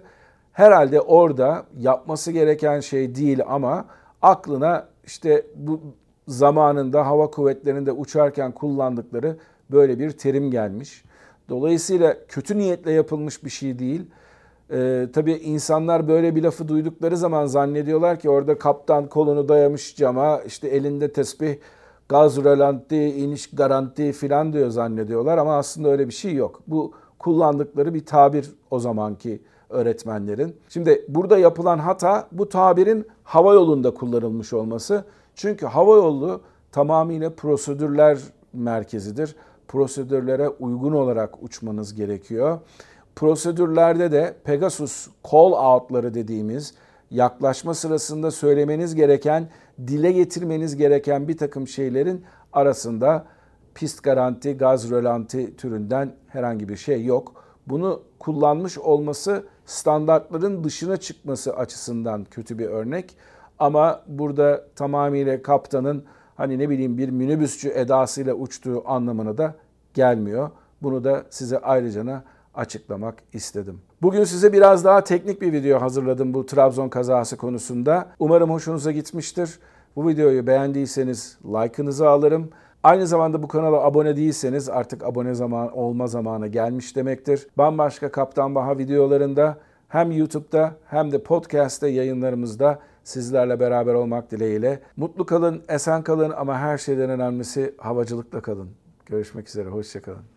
Herhalde 0.51 1.01
orada 1.01 1.65
yapması 1.77 2.31
gereken 2.31 2.79
şey 2.79 3.15
değil 3.15 3.39
ama 3.47 3.85
aklına 4.21 4.87
işte 5.05 5.45
bu 5.55 5.81
zamanında 6.27 7.07
hava 7.07 7.31
kuvvetlerinde 7.31 7.91
uçarken 7.91 8.51
kullandıkları 8.51 9.37
böyle 9.71 9.99
bir 9.99 10.11
terim 10.11 10.51
gelmiş. 10.51 11.03
Dolayısıyla 11.49 12.17
kötü 12.27 12.57
niyetle 12.57 12.91
yapılmış 12.91 13.43
bir 13.43 13.49
şey 13.49 13.79
değil. 13.79 14.01
Ee, 14.71 15.07
tabii 15.13 15.33
insanlar 15.33 16.07
böyle 16.07 16.35
bir 16.35 16.43
lafı 16.43 16.67
duydukları 16.67 17.17
zaman 17.17 17.45
zannediyorlar 17.45 18.19
ki 18.19 18.29
orada 18.29 18.57
kaptan 18.57 19.09
kolunu 19.09 19.49
dayamış 19.49 19.95
cama 19.95 20.41
işte 20.41 20.67
elinde 20.67 21.13
tesbih 21.13 21.55
gaz 22.09 22.43
rölanti, 22.43 22.95
iniş 22.95 23.49
garanti 23.49 24.11
filan 24.11 24.53
diyor 24.53 24.69
zannediyorlar 24.69 25.37
ama 25.37 25.57
aslında 25.57 25.89
öyle 25.89 26.07
bir 26.07 26.13
şey 26.13 26.33
yok. 26.33 26.61
Bu 26.67 26.93
kullandıkları 27.19 27.93
bir 27.93 28.05
tabir 28.05 28.51
o 28.71 28.79
zamanki 28.79 29.41
öğretmenlerin. 29.69 30.55
Şimdi 30.69 31.05
burada 31.07 31.37
yapılan 31.37 31.79
hata 31.79 32.27
bu 32.31 32.49
tabirin 32.49 33.07
hava 33.23 33.53
yolunda 33.53 33.93
kullanılmış 33.93 34.53
olması. 34.53 35.03
Çünkü 35.35 35.65
hava 35.65 35.95
yolu 35.95 36.41
tamamıyla 36.71 37.29
prosedürler 37.29 38.19
merkezidir. 38.53 39.35
Prosedürlere 39.67 40.49
uygun 40.49 40.91
olarak 40.91 41.43
uçmanız 41.43 41.95
gerekiyor. 41.95 42.59
Prosedürlerde 43.15 44.11
de 44.11 44.35
Pegasus 44.43 45.07
call 45.31 45.51
out'ları 45.51 46.13
dediğimiz 46.13 46.73
yaklaşma 47.11 47.73
sırasında 47.73 48.31
söylemeniz 48.31 48.95
gereken, 48.95 49.49
dile 49.87 50.11
getirmeniz 50.11 50.75
gereken 50.75 51.27
bir 51.27 51.37
takım 51.37 51.67
şeylerin 51.67 52.25
arasında 52.53 53.25
pist 53.75 54.03
garanti, 54.03 54.57
gaz 54.57 54.89
rölanti 54.91 55.55
türünden 55.57 56.15
herhangi 56.27 56.69
bir 56.69 56.77
şey 56.77 57.05
yok. 57.05 57.33
Bunu 57.67 58.01
kullanmış 58.19 58.77
olması 58.77 59.43
standartların 59.65 60.63
dışına 60.63 60.97
çıkması 60.97 61.55
açısından 61.55 62.25
kötü 62.25 62.59
bir 62.59 62.65
örnek. 62.65 63.15
Ama 63.59 64.01
burada 64.07 64.65
tamamıyla 64.75 65.41
kaptanın 65.41 66.03
hani 66.35 66.59
ne 66.59 66.69
bileyim 66.69 66.97
bir 66.97 67.09
minibüsçü 67.09 67.69
edasıyla 67.69 68.33
uçtuğu 68.33 68.83
anlamına 68.85 69.37
da 69.37 69.55
gelmiyor. 69.93 70.49
Bunu 70.81 71.03
da 71.03 71.23
size 71.29 71.59
ayrıca 71.59 72.23
açıklamak 72.55 73.15
istedim. 73.33 73.81
Bugün 74.01 74.23
size 74.23 74.53
biraz 74.53 74.85
daha 74.85 75.03
teknik 75.03 75.41
bir 75.41 75.53
video 75.53 75.81
hazırladım 75.81 76.33
bu 76.33 76.45
Trabzon 76.45 76.89
kazası 76.89 77.37
konusunda. 77.37 78.07
Umarım 78.19 78.49
hoşunuza 78.49 78.91
gitmiştir. 78.91 79.59
Bu 79.95 80.07
videoyu 80.07 80.47
beğendiyseniz 80.47 81.37
like'ınızı 81.45 82.09
alırım. 82.09 82.49
Aynı 82.83 83.07
zamanda 83.07 83.43
bu 83.43 83.47
kanala 83.47 83.83
abone 83.83 84.17
değilseniz 84.17 84.69
artık 84.69 85.03
abone 85.03 85.33
zaman 85.33 85.77
olma 85.77 86.07
zamanı 86.07 86.47
gelmiş 86.47 86.95
demektir. 86.95 87.47
Bambaşka 87.57 88.11
Kaptan 88.11 88.55
Baha 88.55 88.77
videolarında 88.77 89.57
hem 89.87 90.11
YouTube'da 90.11 90.71
hem 90.89 91.11
de 91.11 91.23
podcast'te 91.23 91.87
yayınlarımızda 91.87 92.79
sizlerle 93.05 93.59
beraber 93.59 93.93
olmak 93.93 94.31
dileğiyle. 94.31 94.79
Mutlu 94.97 95.25
kalın, 95.25 95.63
esen 95.69 96.03
kalın 96.03 96.31
ama 96.31 96.59
her 96.59 96.77
şeyden 96.77 97.09
önemlisi 97.09 97.75
havacılıkla 97.77 98.41
kalın. 98.41 98.69
Görüşmek 99.05 99.49
üzere, 99.49 99.69
hoşçakalın. 99.69 100.34